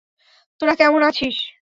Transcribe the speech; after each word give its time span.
তোরা 0.61 0.73
কেমন 0.75 1.01
আছিস? 1.03 1.35